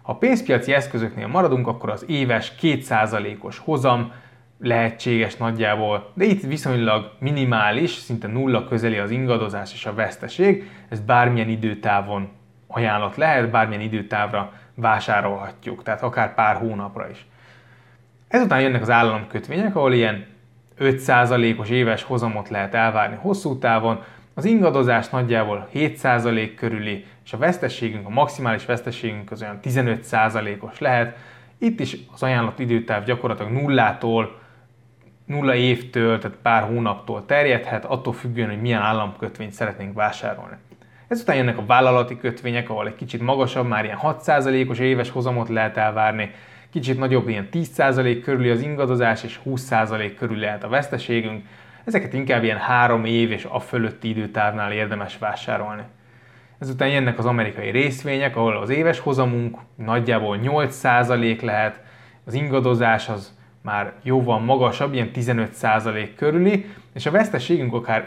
Ha 0.02 0.14
pénzpiaci 0.14 0.72
eszközöknél 0.72 1.26
maradunk, 1.26 1.66
akkor 1.66 1.90
az 1.90 2.04
éves 2.08 2.52
2%-os 2.60 3.58
hozam 3.58 4.12
lehetséges 4.60 5.36
nagyjából, 5.36 6.10
de 6.14 6.24
itt 6.24 6.42
viszonylag 6.42 7.12
minimális, 7.18 7.90
szinte 7.90 8.26
nulla 8.26 8.64
közeli 8.64 8.98
az 8.98 9.10
ingadozás 9.10 9.72
és 9.72 9.86
a 9.86 9.94
veszteség, 9.94 10.70
ez 10.88 11.00
bármilyen 11.00 11.48
időtávon 11.48 12.28
ajánlat 12.66 13.16
lehet, 13.16 13.50
bármilyen 13.50 13.82
időtávra 13.82 14.52
vásárolhatjuk, 14.74 15.82
tehát 15.82 16.02
akár 16.02 16.34
pár 16.34 16.56
hónapra 16.56 17.10
is. 17.10 17.26
Ezután 18.32 18.60
jönnek 18.60 18.82
az 18.82 18.90
államkötvények, 18.90 19.76
ahol 19.76 19.92
ilyen 19.92 20.26
5%-os 20.78 21.68
éves 21.68 22.02
hozamot 22.02 22.48
lehet 22.48 22.74
elvárni 22.74 23.16
hosszú 23.20 23.58
távon, 23.58 24.02
az 24.34 24.44
ingadozás 24.44 25.08
nagyjából 25.08 25.68
7% 25.74 26.52
körüli, 26.56 27.04
és 27.24 27.32
a 27.32 27.36
vesztességünk, 27.36 28.06
a 28.06 28.10
maximális 28.10 28.64
vesztességünk 28.64 29.30
az 29.30 29.42
olyan 29.42 29.58
15%-os 29.62 30.78
lehet. 30.78 31.16
Itt 31.58 31.80
is 31.80 31.96
az 32.12 32.22
ajánlott 32.22 32.58
időtáv 32.58 33.04
gyakorlatilag 33.04 33.52
nullától, 33.52 34.38
nulla 35.26 35.54
évtől, 35.54 36.18
tehát 36.18 36.36
pár 36.42 36.62
hónaptól 36.62 37.26
terjedhet, 37.26 37.84
attól 37.84 38.12
függően, 38.12 38.48
hogy 38.48 38.60
milyen 38.60 38.82
államkötvényt 38.82 39.52
szeretnénk 39.52 39.94
vásárolni. 39.94 40.56
Ezután 41.08 41.36
jönnek 41.36 41.58
a 41.58 41.66
vállalati 41.66 42.18
kötvények, 42.18 42.70
ahol 42.70 42.86
egy 42.86 42.96
kicsit 42.96 43.20
magasabb, 43.20 43.68
már 43.68 43.84
ilyen 43.84 43.98
6%-os 44.02 44.78
éves 44.78 45.10
hozamot 45.10 45.48
lehet 45.48 45.76
elvárni, 45.76 46.30
kicsit 46.72 46.98
nagyobb, 46.98 47.28
ilyen 47.28 47.48
10% 47.52 48.20
körüli 48.24 48.50
az 48.50 48.60
ingadozás, 48.60 49.22
és 49.22 49.40
20% 49.44 50.12
körül 50.18 50.38
lehet 50.38 50.64
a 50.64 50.68
veszteségünk. 50.68 51.46
Ezeket 51.84 52.12
inkább 52.12 52.44
ilyen 52.44 52.58
3 52.58 53.04
év 53.04 53.30
és 53.30 53.46
a 53.50 53.60
fölötti 53.60 54.08
időtávnál 54.08 54.72
érdemes 54.72 55.18
vásárolni. 55.18 55.82
Ezután 56.58 56.88
jönnek 56.88 57.18
az 57.18 57.26
amerikai 57.26 57.70
részvények, 57.70 58.36
ahol 58.36 58.56
az 58.56 58.70
éves 58.70 58.98
hozamunk 58.98 59.58
nagyjából 59.74 60.38
8% 60.42 61.42
lehet, 61.42 61.80
az 62.24 62.34
ingadozás 62.34 63.08
az 63.08 63.38
már 63.62 63.92
jóval 64.02 64.38
magasabb, 64.38 64.94
ilyen 64.94 65.10
15% 65.14 66.08
körüli, 66.16 66.66
és 66.94 67.06
a 67.06 67.10
veszteségünk 67.10 67.74
akár 67.74 68.04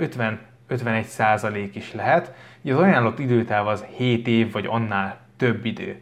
50-51% 0.69 1.69
is 1.73 1.93
lehet, 1.93 2.33
így 2.61 2.71
az 2.71 2.79
ajánlott 2.79 3.19
időtáv 3.19 3.67
az 3.67 3.83
7 3.83 4.27
év 4.27 4.51
vagy 4.51 4.65
annál 4.69 5.17
több 5.37 5.65
idő. 5.65 6.01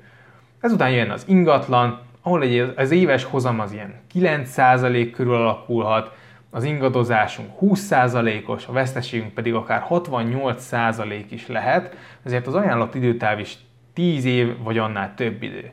Ezután 0.59 0.91
jön 0.91 1.09
az 1.09 1.25
ingatlan, 1.27 2.01
ahol 2.23 2.41
egy, 2.41 2.73
az 2.75 2.91
éves 2.91 3.23
hozam 3.23 3.59
az 3.59 3.71
ilyen 3.71 3.93
9% 4.13 5.11
körül 5.13 5.35
alakulhat, 5.35 6.15
az 6.49 6.63
ingadozásunk 6.63 7.49
20%-os, 7.61 8.67
a 8.67 8.71
veszteségünk 8.71 9.33
pedig 9.33 9.53
akár 9.53 9.85
68% 9.89 11.25
is 11.29 11.47
lehet, 11.47 11.95
ezért 12.23 12.47
az 12.47 12.55
ajánlott 12.55 12.95
időtáv 12.95 13.39
is 13.39 13.57
10 13.93 14.25
év 14.25 14.57
vagy 14.63 14.77
annál 14.77 15.13
több 15.15 15.43
idő. 15.43 15.71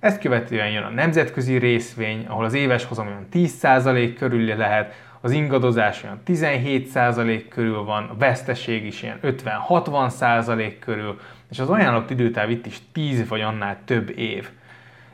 Ezt 0.00 0.20
követően 0.20 0.70
jön 0.70 0.82
a 0.82 0.90
nemzetközi 0.90 1.56
részvény, 1.56 2.26
ahol 2.28 2.44
az 2.44 2.54
éves 2.54 2.84
hozam 2.84 3.06
olyan 3.06 3.26
10% 3.32 4.14
körül 4.18 4.56
lehet, 4.56 4.94
az 5.20 5.30
ingadozás 5.30 6.04
olyan 6.04 6.20
17% 6.26 7.44
körül 7.48 7.84
van, 7.84 8.08
a 8.08 8.16
veszteség 8.16 8.84
is 8.84 9.02
ilyen 9.02 9.18
50-60% 9.22 10.72
körül, 10.78 11.20
és 11.50 11.58
az 11.58 11.70
ajánlott 11.70 12.10
időtáv 12.10 12.50
itt 12.50 12.66
is 12.66 12.78
10 12.92 13.28
vagy 13.28 13.40
annál 13.40 13.78
több 13.84 14.18
év. 14.18 14.48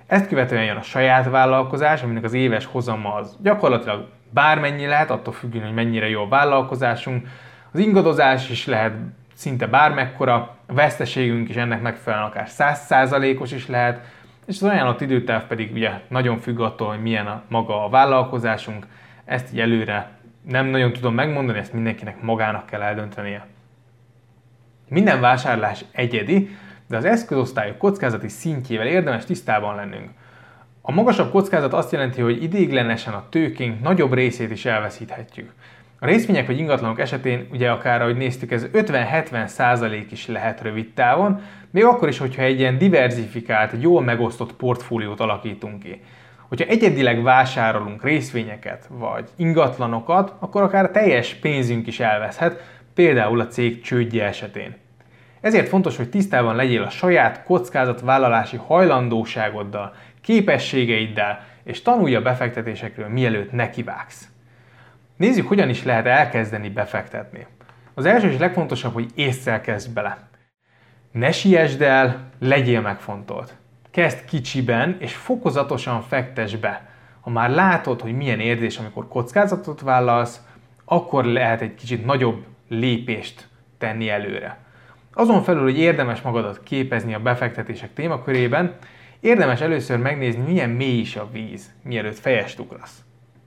Ezt 0.09 0.29
követően 0.29 0.65
jön 0.65 0.77
a 0.77 0.83
saját 0.83 1.31
vállalkozás, 1.31 2.03
aminek 2.03 2.25
az 2.25 2.33
éves 2.33 2.65
hozama 2.65 3.15
az 3.15 3.37
gyakorlatilag 3.43 4.09
bármennyi 4.31 4.87
lehet, 4.87 5.11
attól 5.11 5.33
függően, 5.33 5.65
hogy 5.65 5.75
mennyire 5.75 6.09
jó 6.09 6.23
a 6.23 6.29
vállalkozásunk. 6.29 7.29
Az 7.73 7.79
ingadozás 7.79 8.51
is 8.51 8.67
lehet 8.67 8.95
szinte 9.35 9.67
bármekkora, 9.67 10.35
a 10.67 10.73
veszteségünk 10.73 11.49
is 11.49 11.57
ennek 11.57 11.83
megfelelően 11.83 12.29
akár 12.29 12.49
100%-os 12.59 13.53
is 13.53 13.67
lehet, 13.67 14.01
és 14.47 14.57
az 14.57 14.69
ajánlott 14.69 15.01
időtáv 15.01 15.47
pedig 15.47 15.73
ugye 15.73 15.91
nagyon 16.09 16.39
függ 16.39 16.61
attól, 16.61 16.89
hogy 16.89 17.03
milyen 17.03 17.27
a 17.27 17.43
maga 17.49 17.85
a 17.85 17.89
vállalkozásunk, 17.89 18.87
ezt 19.25 19.53
így 19.53 19.61
előre 19.61 20.11
nem 20.43 20.67
nagyon 20.67 20.93
tudom 20.93 21.15
megmondani, 21.15 21.59
ezt 21.59 21.73
mindenkinek 21.73 22.23
magának 22.23 22.67
kell 22.67 22.83
eldöntenie. 22.83 23.47
Minden 24.89 25.21
vásárlás 25.21 25.85
egyedi, 25.93 26.57
de 26.89 26.97
az 26.97 27.05
eszközosztályok 27.05 27.79
kockázati 27.79 28.29
szintjével 28.29 28.87
érdemes 28.87 29.25
tisztában 29.25 29.75
lennünk. 29.75 30.11
A 30.83 30.93
magasabb 30.93 31.31
kockázat 31.31 31.73
azt 31.73 31.93
jelenti, 31.93 32.21
hogy 32.21 32.43
idéglenesen 32.43 33.15
a 33.15 33.25
tőkénk 33.29 33.83
nagyobb 33.83 34.13
részét 34.13 34.51
is 34.51 34.65
elveszíthetjük. 34.65 35.53
A 36.01 36.07
részvények 36.07 36.47
vagy 36.47 36.59
ingatlanok 36.59 37.01
esetén 37.01 37.49
ugye 37.53 37.71
akár, 37.71 38.03
ahogy 38.03 38.17
néztük, 38.17 38.53
ez 38.53 38.67
50-70 38.73 39.47
százalék 39.47 40.13
is 40.13 40.27
lehet 40.27 40.61
rövid 40.61 40.93
távon, 40.95 41.41
még 41.71 41.85
akkor 41.85 42.09
is, 42.09 42.19
hogyha 42.19 42.43
egy 42.43 42.59
ilyen 42.59 42.79
diversifikált, 42.79 43.75
jól 43.81 44.03
megosztott 44.03 44.53
portfóliót 44.53 45.21
alakítunk 45.21 45.83
ki. 45.83 46.01
Hogyha 46.49 46.67
egyedileg 46.67 47.23
vásárolunk 47.23 48.05
részvényeket 48.05 48.89
vagy 48.91 49.29
ingatlanokat, 49.37 50.35
akkor 50.39 50.63
akár 50.63 50.91
teljes 50.91 51.35
pénzünk 51.35 51.87
is 51.87 52.01
elveszhet, 52.01 52.63
például 52.95 53.41
a 53.41 53.47
cég 53.47 53.81
csődje 53.83 54.25
esetén. 54.25 54.77
Ezért 55.41 55.69
fontos, 55.69 55.97
hogy 55.97 56.11
tisztában 56.11 56.57
legyél 56.57 56.83
a 56.83 56.91
saját 56.91 57.43
kockázatvállalási 57.45 58.57
hajlandóságoddal, 58.57 59.95
képességeiddel, 60.21 61.45
és 61.65 61.83
tanulj 61.83 62.15
a 62.15 62.23
befektetésekről, 62.23 63.09
mielőtt 63.09 63.53
nekivágsz. 63.53 64.29
Nézzük, 65.17 65.49
hogyan 65.49 65.69
is 65.69 65.85
lehet 65.85 66.07
elkezdeni 66.07 66.69
befektetni. 66.69 67.47
Az 67.95 68.05
első 68.05 68.31
és 68.31 68.39
legfontosabb, 68.39 68.93
hogy 68.93 69.11
észre 69.15 69.61
kezd 69.61 69.93
bele. 69.93 70.29
Ne 71.13 71.33
siessd 71.33 71.83
el, 71.83 72.31
legyél 72.39 72.81
megfontolt. 72.81 73.57
Kezd 73.91 74.25
kicsiben, 74.25 74.97
és 74.99 75.15
fokozatosan 75.15 76.03
fektes 76.03 76.57
be. 76.57 76.89
Ha 77.21 77.31
már 77.31 77.51
látod, 77.51 78.01
hogy 78.01 78.17
milyen 78.17 78.41
érzés, 78.41 78.79
amikor 78.79 79.09
kockázatot 79.09 79.81
vállalsz, 79.81 80.41
akkor 80.85 81.25
lehet 81.25 81.61
egy 81.61 81.75
kicsit 81.75 82.05
nagyobb 82.05 82.45
lépést 82.69 83.49
tenni 83.79 84.09
előre. 84.09 84.59
Azon 85.19 85.43
felül, 85.43 85.63
hogy 85.63 85.79
érdemes 85.79 86.21
magadat 86.21 86.63
képezni 86.63 87.15
a 87.15 87.19
befektetések 87.19 87.93
témakörében, 87.93 88.75
érdemes 89.21 89.61
először 89.61 89.99
megnézni, 89.99 90.43
milyen 90.43 90.71
mély 90.71 90.99
is 90.99 91.17
a 91.17 91.29
víz, 91.33 91.71
mielőtt 91.83 92.19
fejest 92.19 92.59
ugrasz. 92.59 93.03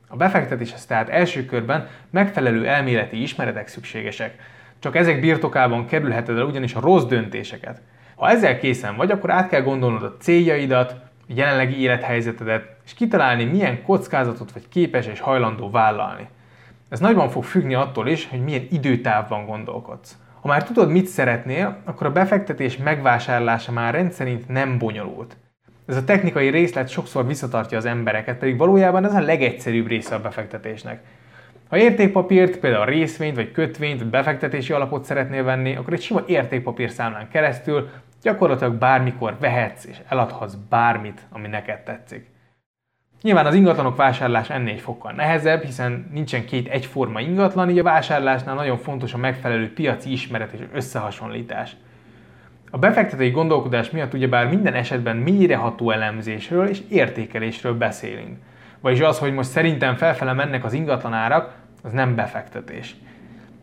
A 0.07 0.15
befektetéshez 0.15 0.85
tehát 0.85 1.09
első 1.09 1.45
körben 1.45 1.87
megfelelő 2.09 2.67
elméleti 2.67 3.21
ismeretek 3.21 3.67
szükségesek, 3.67 4.35
csak 4.79 4.95
ezek 4.95 5.19
birtokában 5.19 5.85
kerülheted 5.85 6.37
el 6.37 6.45
ugyanis 6.45 6.73
a 6.73 6.79
rossz 6.79 7.03
döntéseket. 7.03 7.81
Ha 8.15 8.29
ezzel 8.29 8.59
készen 8.59 8.95
vagy, 8.95 9.11
akkor 9.11 9.31
át 9.31 9.49
kell 9.49 9.61
gondolnod 9.61 10.03
a 10.03 10.17
céljaidat, 10.19 10.91
a 10.91 11.33
jelenlegi 11.35 11.79
élethelyzetedet, 11.79 12.75
és 12.85 12.93
kitalálni, 12.93 13.43
milyen 13.43 13.83
kockázatot 13.83 14.51
vagy 14.51 14.69
képes 14.69 15.07
és 15.07 15.19
hajlandó 15.19 15.69
vállalni. 15.69 16.27
Ez 16.89 16.99
nagyban 16.99 17.29
fog 17.29 17.43
függni 17.43 17.73
attól 17.73 18.07
is, 18.07 18.27
hogy 18.27 18.43
milyen 18.43 18.67
időtávban 18.69 19.45
gondolkodsz. 19.45 20.17
Ha 20.41 20.48
már 20.48 20.63
tudod, 20.63 20.91
mit 20.91 21.05
szeretnél, 21.05 21.77
akkor 21.83 22.07
a 22.07 22.12
befektetés 22.12 22.77
megvásárlása 22.77 23.71
már 23.71 23.93
rendszerint 23.93 24.48
nem 24.48 24.77
bonyolult. 24.77 25.38
Ez 25.88 25.95
a 25.95 26.03
technikai 26.03 26.50
részlet 26.50 26.89
sokszor 26.89 27.27
visszatartja 27.27 27.77
az 27.77 27.86
embereket, 27.86 28.38
pedig 28.38 28.57
valójában 28.57 29.05
ez 29.05 29.13
a 29.13 29.19
legegyszerűbb 29.19 29.88
része 29.88 30.15
a 30.15 30.21
befektetésnek. 30.21 31.03
Ha 31.69 31.77
értékpapírt, 31.77 32.57
például 32.57 32.86
részvényt 32.86 33.36
vagy 33.36 33.51
kötvényt, 33.51 34.00
vagy 34.00 34.10
befektetési 34.10 34.74
alapot 34.74 35.03
szeretnél 35.03 35.43
venni, 35.43 35.75
akkor 35.75 35.93
egy 35.93 36.01
sima 36.01 36.24
értékpapír 36.25 36.89
számlán 36.89 37.29
keresztül 37.29 37.89
gyakorlatilag 38.21 38.74
bármikor 38.74 39.38
vehetsz 39.39 39.86
és 39.86 39.98
eladhatsz 40.07 40.57
bármit, 40.69 41.21
ami 41.29 41.48
neked 41.48 41.79
tetszik. 41.83 42.30
Nyilván 43.21 43.45
az 43.45 43.55
ingatlanok 43.55 43.95
vásárlás 43.95 44.49
ennél 44.49 44.73
egy 44.73 44.81
fokkal 44.81 45.11
nehezebb, 45.11 45.63
hiszen 45.63 46.09
nincsen 46.13 46.45
két 46.45 46.67
egyforma 46.67 47.19
ingatlan, 47.19 47.69
így 47.69 47.79
a 47.79 47.83
vásárlásnál 47.83 48.55
nagyon 48.55 48.77
fontos 48.77 49.13
a 49.13 49.17
megfelelő 49.17 49.73
piaci 49.73 50.11
ismeret 50.11 50.53
és 50.53 50.59
összehasonlítás. 50.73 51.75
A 52.71 52.77
befektetői 52.77 53.29
gondolkodás 53.29 53.89
miatt 53.89 54.13
ugyebár 54.13 54.47
minden 54.47 54.73
esetben 54.73 55.17
mélyreható 55.17 55.91
elemzésről 55.91 56.67
és 56.67 56.81
értékelésről 56.89 57.77
beszélünk. 57.77 58.37
Vagyis 58.79 59.01
az, 59.01 59.19
hogy 59.19 59.33
most 59.33 59.49
szerintem 59.49 59.95
felfele 59.95 60.33
mennek 60.33 60.65
az 60.65 60.73
ingatlanárak, 60.73 61.55
az 61.83 61.91
nem 61.91 62.15
befektetés. 62.15 62.95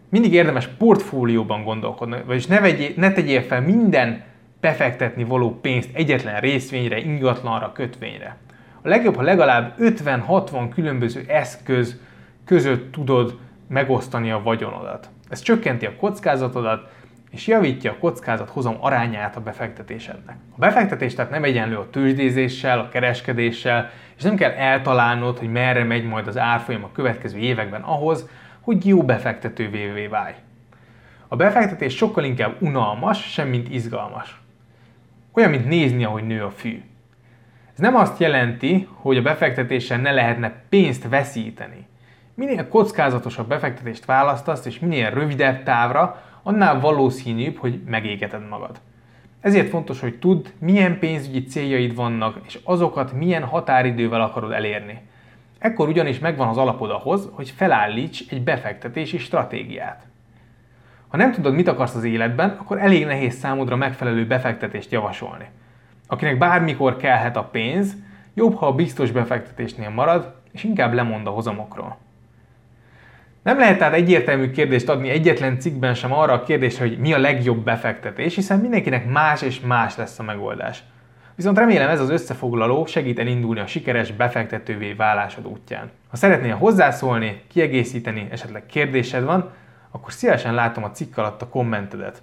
Mindig 0.08 0.32
érdemes 0.32 0.66
portfólióban 0.66 1.64
gondolkodni, 1.64 2.16
vagyis 2.26 2.46
ne, 2.46 2.60
vegyél, 2.60 2.90
ne 2.96 3.12
tegyél 3.12 3.42
fel 3.42 3.60
minden 3.60 4.22
befektetni 4.60 5.24
való 5.24 5.60
pénzt 5.60 5.90
egyetlen 5.92 6.40
részvényre, 6.40 6.98
ingatlanra, 6.98 7.72
kötvényre. 7.72 8.36
A 8.82 8.88
legjobb, 8.88 9.16
ha 9.16 9.22
legalább 9.22 9.74
50-60 9.78 10.70
különböző 10.74 11.24
eszköz 11.28 11.96
között 12.44 12.92
tudod 12.92 13.38
megosztani 13.68 14.30
a 14.30 14.42
vagyonodat. 14.42 15.08
Ez 15.28 15.40
csökkenti 15.40 15.86
a 15.86 15.96
kockázatodat, 15.96 16.90
és 17.30 17.46
javítja 17.46 17.90
a 17.90 17.98
kockázat 17.98 18.50
hozam 18.50 18.76
arányát 18.80 19.36
a 19.36 19.40
befektetésednek. 19.40 20.36
A 20.54 20.58
befektetés 20.58 21.14
tehát 21.14 21.30
nem 21.30 21.44
egyenlő 21.44 21.76
a 21.76 21.90
tőzsdézéssel, 21.90 22.78
a 22.78 22.88
kereskedéssel, 22.88 23.90
és 24.16 24.22
nem 24.22 24.36
kell 24.36 24.50
eltalálnod, 24.50 25.38
hogy 25.38 25.52
merre 25.52 25.84
megy 25.84 26.04
majd 26.04 26.26
az 26.26 26.38
árfolyam 26.38 26.84
a 26.84 26.92
következő 26.92 27.38
években 27.38 27.80
ahhoz, 27.80 28.28
hogy 28.60 28.86
jó 28.86 29.02
befektetővé 29.02 30.06
válj. 30.06 30.34
A 31.28 31.36
befektetés 31.36 31.96
sokkal 31.96 32.24
inkább 32.24 32.56
unalmas, 32.58 33.32
semmint 33.32 33.74
izgalmas. 33.74 34.40
Olyan, 35.32 35.50
mint 35.50 35.68
nézni, 35.68 36.04
ahogy 36.04 36.26
nő 36.26 36.44
a 36.44 36.50
fű. 36.50 36.82
Ez 37.78 37.84
nem 37.84 37.96
azt 37.96 38.20
jelenti, 38.20 38.88
hogy 38.92 39.16
a 39.16 39.22
befektetéssel 39.22 39.98
ne 39.98 40.12
lehetne 40.12 40.52
pénzt 40.68 41.08
veszíteni. 41.08 41.86
Minél 42.34 42.68
kockázatosabb 42.68 43.48
befektetést 43.48 44.04
választasz, 44.04 44.66
és 44.66 44.78
minél 44.78 45.10
rövidebb 45.10 45.62
távra, 45.62 46.22
annál 46.42 46.80
valószínűbb, 46.80 47.56
hogy 47.56 47.80
megégeted 47.86 48.48
magad. 48.48 48.80
Ezért 49.40 49.68
fontos, 49.68 50.00
hogy 50.00 50.18
tudd, 50.18 50.46
milyen 50.58 50.98
pénzügyi 50.98 51.44
céljaid 51.44 51.94
vannak, 51.94 52.40
és 52.46 52.58
azokat 52.64 53.12
milyen 53.12 53.44
határidővel 53.44 54.20
akarod 54.20 54.52
elérni. 54.52 55.00
Ekkor 55.58 55.88
ugyanis 55.88 56.18
megvan 56.18 56.48
az 56.48 56.56
alapod 56.56 56.90
ahhoz, 56.90 57.28
hogy 57.32 57.50
felállíts 57.50 58.22
egy 58.30 58.42
befektetési 58.42 59.18
stratégiát. 59.18 60.06
Ha 61.08 61.16
nem 61.16 61.32
tudod, 61.32 61.54
mit 61.54 61.68
akarsz 61.68 61.94
az 61.94 62.04
életben, 62.04 62.56
akkor 62.60 62.78
elég 62.78 63.06
nehéz 63.06 63.34
számodra 63.34 63.76
megfelelő 63.76 64.26
befektetést 64.26 64.92
javasolni. 64.92 65.46
Akinek 66.10 66.38
bármikor 66.38 66.96
kellhet 66.96 67.36
a 67.36 67.44
pénz, 67.44 67.96
jobb, 68.34 68.54
ha 68.54 68.66
a 68.66 68.74
biztos 68.74 69.10
befektetésnél 69.10 69.90
marad, 69.90 70.34
és 70.52 70.64
inkább 70.64 70.92
lemond 70.92 71.26
a 71.26 71.30
hozamokról. 71.30 71.96
Nem 73.42 73.58
lehet 73.58 73.78
tehát 73.78 73.94
egyértelmű 73.94 74.50
kérdést 74.50 74.88
adni 74.88 75.08
egyetlen 75.08 75.58
cikkben 75.58 75.94
sem 75.94 76.12
arra 76.12 76.32
a 76.32 76.42
kérdésre, 76.42 76.86
hogy 76.86 76.98
mi 76.98 77.12
a 77.12 77.18
legjobb 77.18 77.64
befektetés, 77.64 78.34
hiszen 78.34 78.58
mindenkinek 78.58 79.10
más 79.10 79.42
és 79.42 79.60
más 79.60 79.96
lesz 79.96 80.18
a 80.18 80.22
megoldás. 80.22 80.82
Viszont 81.34 81.58
remélem 81.58 81.88
ez 81.88 82.00
az 82.00 82.10
összefoglaló 82.10 82.86
segít 82.86 83.18
elindulni 83.18 83.60
a 83.60 83.66
sikeres 83.66 84.12
befektetővé 84.12 84.92
válásod 84.92 85.46
útján. 85.46 85.90
Ha 86.08 86.16
szeretnél 86.16 86.56
hozzászólni, 86.56 87.42
kiegészíteni, 87.48 88.28
esetleg 88.30 88.66
kérdésed 88.66 89.24
van, 89.24 89.50
akkor 89.90 90.12
szívesen 90.12 90.54
látom 90.54 90.84
a 90.84 90.90
cikk 90.90 91.16
alatt 91.16 91.42
a 91.42 91.48
kommentedet. 91.48 92.22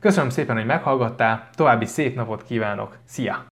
Köszönöm 0.00 0.30
szépen, 0.30 0.56
hogy 0.56 0.66
meghallgattál, 0.66 1.48
további 1.54 1.84
szép 1.84 2.14
napot 2.14 2.44
kívánok, 2.44 2.96
szia! 3.04 3.47